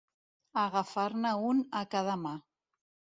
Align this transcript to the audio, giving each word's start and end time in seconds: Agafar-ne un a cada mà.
Agafar-ne 0.61 1.33
un 1.49 1.59
a 1.81 1.83
cada 1.97 2.17
mà. 2.23 2.33